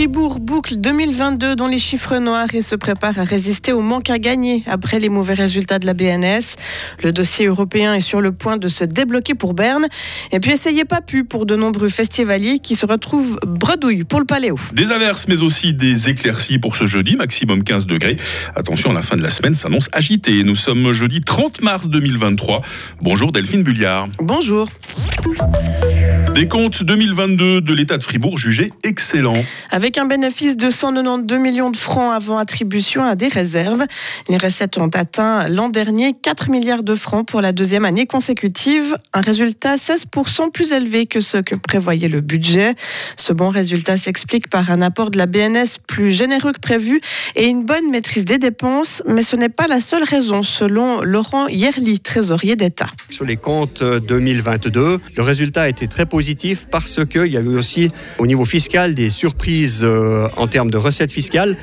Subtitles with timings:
[0.00, 4.18] Fribourg boucle 2022 dans les chiffres noirs et se prépare à résister au manque à
[4.18, 6.56] gagner après les mauvais résultats de la BNS.
[7.02, 9.88] Le dossier européen est sur le point de se débloquer pour Berne.
[10.32, 14.24] Et puis essayez pas pu pour de nombreux festivaliers qui se retrouvent bredouilles pour le
[14.24, 14.58] paléo.
[14.72, 18.16] Des averses mais aussi des éclaircies pour ce jeudi, maximum 15 degrés.
[18.56, 20.44] Attention, la fin de la semaine s'annonce agitée.
[20.44, 22.62] Nous sommes jeudi 30 mars 2023.
[23.02, 24.08] Bonjour Delphine Bulliard.
[24.18, 24.66] Bonjour.
[26.34, 29.44] Des comptes 2022 de l'État de Fribourg jugés excellents.
[29.70, 33.84] Avec un bénéfice de 192 millions de francs avant attribution à des réserves,
[34.28, 38.96] les recettes ont atteint l'an dernier 4 milliards de francs pour la deuxième année consécutive,
[39.12, 42.74] un résultat 16% plus élevé que ce que prévoyait le budget.
[43.16, 47.00] Ce bon résultat s'explique par un apport de la BNS plus généreux que prévu
[47.34, 51.48] et une bonne maîtrise des dépenses, mais ce n'est pas la seule raison selon Laurent
[51.48, 52.88] Yerli, trésorier d'État.
[53.10, 56.29] Sur les comptes 2022, le résultat a été très positif
[56.70, 60.78] parce qu'il y a eu aussi au niveau fiscal des surprises euh, en termes de
[60.78, 61.56] recettes fiscales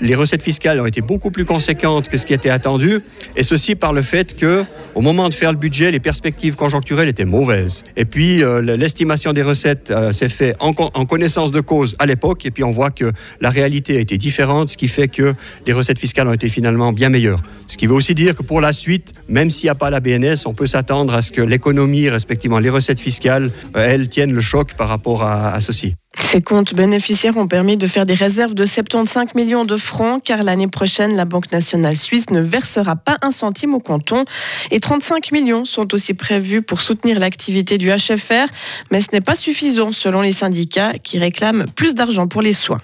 [0.00, 3.00] les recettes fiscales ont été beaucoup plus conséquentes que ce qui était attendu,
[3.36, 7.08] et ceci par le fait que, au moment de faire le budget, les perspectives conjoncturelles
[7.08, 7.84] étaient mauvaises.
[7.96, 12.44] Et puis, euh, l'estimation des recettes euh, s'est faite en, connaissance de cause à l'époque,
[12.46, 15.34] et puis on voit que la réalité a été différente, ce qui fait que
[15.66, 17.42] les recettes fiscales ont été finalement bien meilleures.
[17.66, 20.00] Ce qui veut aussi dire que pour la suite, même s'il n'y a pas la
[20.00, 24.32] BNS, on peut s'attendre à ce que l'économie, respectivement les recettes fiscales, euh, elles tiennent
[24.32, 25.94] le choc par rapport à ceci.
[26.30, 30.42] Ces comptes bénéficiaires ont permis de faire des réserves de 75 millions de francs car
[30.42, 34.26] l'année prochaine, la Banque nationale suisse ne versera pas un centime au canton
[34.70, 38.44] et 35 millions sont aussi prévus pour soutenir l'activité du HFR,
[38.90, 42.82] mais ce n'est pas suffisant selon les syndicats qui réclament plus d'argent pour les soins.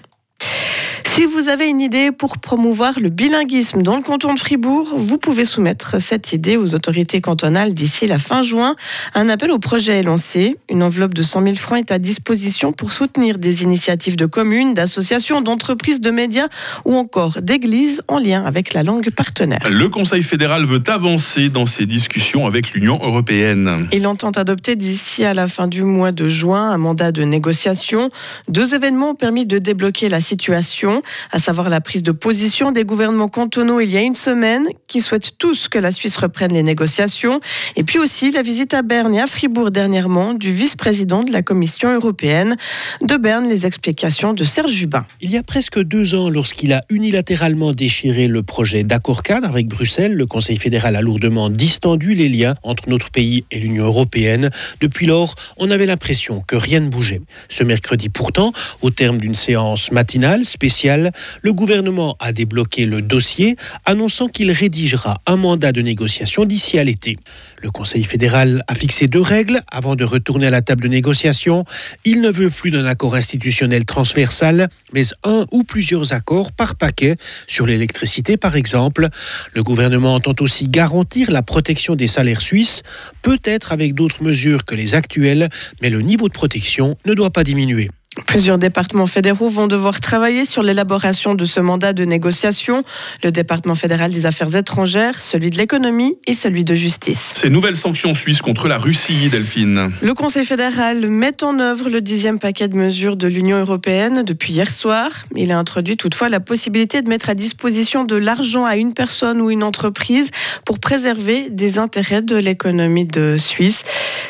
[1.15, 5.17] Si vous avez une idée pour promouvoir le bilinguisme dans le canton de Fribourg, vous
[5.17, 8.75] pouvez soumettre cette idée aux autorités cantonales d'ici la fin juin.
[9.13, 10.57] Un appel au projet est lancé.
[10.69, 14.73] Une enveloppe de 100 000 francs est à disposition pour soutenir des initiatives de communes,
[14.73, 16.49] d'associations, d'entreprises, de médias
[16.83, 19.61] ou encore d'églises en lien avec la langue partenaire.
[19.71, 23.87] Le Conseil fédéral veut avancer dans ses discussions avec l'Union européenne.
[23.93, 28.09] Il entend adopter d'ici à la fin du mois de juin un mandat de négociation.
[28.49, 31.01] Deux événements ont permis de débloquer la situation
[31.31, 35.01] à savoir la prise de position des gouvernements cantonaux il y a une semaine, qui
[35.01, 37.39] souhaitent tous que la Suisse reprenne les négociations,
[37.75, 41.41] et puis aussi la visite à Berne et à Fribourg dernièrement du vice-président de la
[41.41, 42.55] Commission européenne.
[43.01, 45.05] De Berne, les explications de Serge Jubin.
[45.21, 49.67] Il y a presque deux ans, lorsqu'il a unilatéralement déchiré le projet d'accord cadre avec
[49.67, 54.49] Bruxelles, le Conseil fédéral a lourdement distendu les liens entre notre pays et l'Union européenne.
[54.81, 57.21] Depuis lors, on avait l'impression que rien ne bougeait.
[57.49, 60.94] Ce mercredi pourtant, au terme d'une séance matinale spéciale,
[61.41, 66.83] le gouvernement a débloqué le dossier, annonçant qu'il rédigera un mandat de négociation d'ici à
[66.83, 67.17] l'été.
[67.61, 71.65] Le Conseil fédéral a fixé deux règles avant de retourner à la table de négociation.
[72.03, 77.15] Il ne veut plus d'un accord institutionnel transversal, mais un ou plusieurs accords par paquet
[77.47, 79.09] sur l'électricité, par exemple.
[79.53, 82.83] Le gouvernement entend aussi garantir la protection des salaires suisses,
[83.21, 85.49] peut-être avec d'autres mesures que les actuelles,
[85.81, 87.89] mais le niveau de protection ne doit pas diminuer.
[88.27, 92.83] Plusieurs départements fédéraux vont devoir travailler sur l'élaboration de ce mandat de négociation.
[93.23, 97.31] Le département fédéral des affaires étrangères, celui de l'économie et celui de justice.
[97.33, 99.91] Ces nouvelles sanctions suisses contre la Russie, Delphine.
[100.01, 104.53] Le Conseil fédéral met en œuvre le dixième paquet de mesures de l'Union européenne depuis
[104.53, 105.09] hier soir.
[105.35, 109.39] Il a introduit toutefois la possibilité de mettre à disposition de l'argent à une personne
[109.39, 110.29] ou une entreprise
[110.65, 113.83] pour préserver des intérêts de l'économie de Suisse.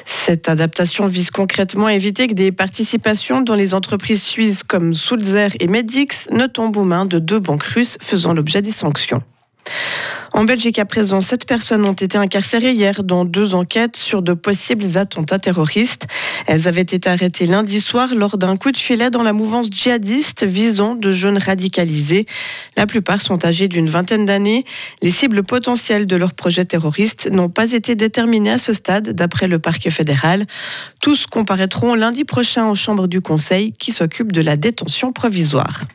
[0.06, 3.85] Cette adaptation vise concrètement à éviter que des participations dans les entreprises
[4.16, 8.62] suisses comme Sulzer et Medix ne tombent aux mains de deux banques russes faisant l'objet
[8.62, 9.24] des sanctions.
[10.36, 14.34] En Belgique, à présent, sept personnes ont été incarcérées hier dans deux enquêtes sur de
[14.34, 16.08] possibles attentats terroristes.
[16.46, 20.44] Elles avaient été arrêtées lundi soir lors d'un coup de filet dans la mouvance djihadiste
[20.44, 22.26] visant de jeunes radicalisés.
[22.76, 24.66] La plupart sont âgés d'une vingtaine d'années.
[25.02, 29.48] Les cibles potentielles de leurs projets terroristes n'ont pas été déterminées à ce stade, d'après
[29.48, 30.48] le parquet fédéral.
[31.00, 35.86] Tous comparaîtront lundi prochain aux chambres du Conseil qui s'occupe de la détention provisoire.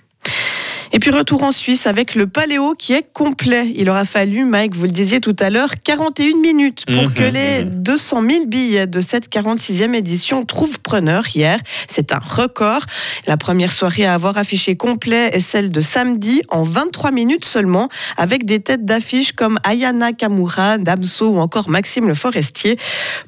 [0.93, 3.73] Et puis retour en Suisse avec le Paléo qui est complet.
[3.77, 7.23] Il aura fallu, Mike, vous le disiez tout à l'heure, 41 minutes pour mhm, que
[7.23, 8.31] les 200 mhm.
[8.31, 11.61] 000 billets de cette 46e édition trouvent preneur hier.
[11.87, 12.81] C'est un record.
[13.29, 17.89] La première soirée à avoir affiché complet est celle de samedi en 23 minutes seulement
[18.17, 22.77] avec des têtes d'affiche comme Ayana Kamura, Damso ou encore Maxime Le Forestier.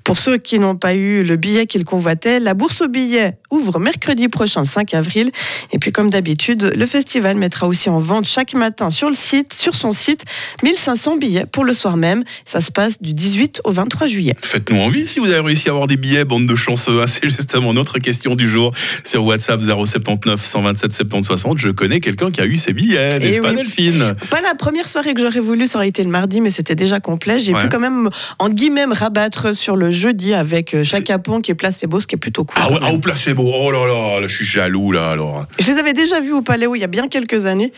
[0.03, 3.79] Pour ceux qui n'ont pas eu le billet qu'ils convoitaient, la bourse aux billets ouvre
[3.79, 5.31] mercredi prochain, le 5 avril.
[5.71, 9.15] Et puis comme d'habitude, le festival met mettra aussi en vente chaque matin sur le
[9.15, 10.25] site, sur son site,
[10.63, 12.25] 1500 billets pour le soir même.
[12.47, 14.35] Ça se passe du 18 au 23 juillet.
[14.41, 17.03] Faites-nous envie si vous avez réussi à avoir des billets, bande de chanceux.
[17.03, 17.07] hein.
[17.13, 18.73] C'est justement notre question du jour
[19.05, 21.59] sur WhatsApp 079 127 70 60.
[21.59, 23.57] Je connais quelqu'un qui a eu ses billets, n'est-ce Eh pas oui.
[23.57, 24.15] Delphine?
[24.31, 27.01] Pas la première soirée que j'aurais voulu, ça aurait été le mardi, mais c'était déjà
[27.01, 27.39] complet.
[27.39, 27.61] J'ai Ouais.
[27.65, 28.09] pu quand même,
[28.39, 32.07] en guillemets, me rabattre sur le jeudi avec euh, Chaka Pong qui est placebo, ce
[32.07, 32.57] qui est plutôt cool.
[32.65, 35.45] Ah ouais, ah, au placebo, oh là là, là, je suis jaloux là alors.
[35.59, 37.73] Je les avais déjà vus au Paléo il y a bien quelques années.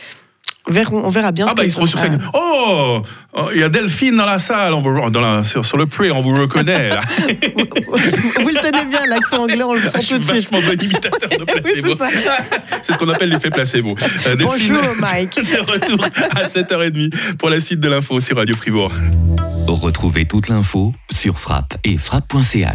[0.66, 1.44] On verra, on verra bien.
[1.46, 2.18] Ah ce bah ils seront sur ça- scène.
[2.32, 3.02] Oh,
[3.34, 5.84] oh, il y a Delphine dans la salle, on vous, dans la, sur, sur le
[5.84, 7.00] pré, on vous reconnaît là.
[7.18, 10.50] Vous le tenez bien, l'accent anglais, on le sent tout de suite.
[10.50, 11.88] vachement bon imitateur de placebo.
[12.00, 12.06] Oui,
[12.82, 13.94] c'est ce qu'on appelle l'effet placebo.
[14.26, 15.34] Euh, Bonjour Mike.
[15.36, 16.02] de retour
[16.34, 18.92] à 7h30 pour la suite de l'info sur Radio Fribourg.
[19.68, 22.72] Retrouvez toute l'info sur frappe et frappe.ch.